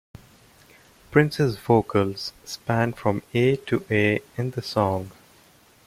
Prince's 1.11 1.57
vocals 1.59 2.33
span 2.43 2.91
from 2.91 3.21
A 3.35 3.55
to 3.57 3.85
A 3.91 4.19
in 4.35 4.49
the 4.49 4.61
song. 4.63 5.11